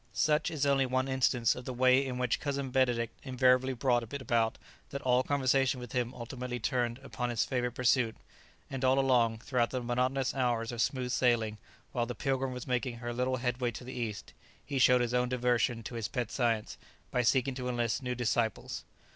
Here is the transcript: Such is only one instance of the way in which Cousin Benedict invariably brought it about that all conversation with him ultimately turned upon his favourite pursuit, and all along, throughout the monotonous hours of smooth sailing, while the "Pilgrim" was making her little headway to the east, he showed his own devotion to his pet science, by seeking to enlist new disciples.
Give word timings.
Such 0.13 0.49
is 0.49 0.65
only 0.65 0.87
one 0.87 1.07
instance 1.07 1.53
of 1.53 1.65
the 1.65 1.75
way 1.75 2.03
in 2.03 2.17
which 2.17 2.39
Cousin 2.39 2.71
Benedict 2.71 3.15
invariably 3.21 3.73
brought 3.73 4.01
it 4.01 4.19
about 4.19 4.57
that 4.89 5.03
all 5.03 5.21
conversation 5.21 5.79
with 5.79 5.91
him 5.91 6.11
ultimately 6.15 6.59
turned 6.59 6.97
upon 7.03 7.29
his 7.29 7.45
favourite 7.45 7.75
pursuit, 7.75 8.15
and 8.67 8.83
all 8.83 8.97
along, 8.97 9.37
throughout 9.45 9.69
the 9.69 9.79
monotonous 9.83 10.33
hours 10.33 10.71
of 10.71 10.81
smooth 10.81 11.11
sailing, 11.11 11.59
while 11.91 12.07
the 12.07 12.15
"Pilgrim" 12.15 12.51
was 12.51 12.65
making 12.65 12.97
her 12.97 13.13
little 13.13 13.35
headway 13.37 13.69
to 13.69 13.83
the 13.83 13.93
east, 13.93 14.33
he 14.65 14.79
showed 14.79 15.01
his 15.01 15.13
own 15.13 15.29
devotion 15.29 15.83
to 15.83 15.93
his 15.93 16.07
pet 16.07 16.31
science, 16.31 16.79
by 17.11 17.21
seeking 17.21 17.53
to 17.53 17.69
enlist 17.69 18.01
new 18.01 18.15
disciples. 18.15 18.83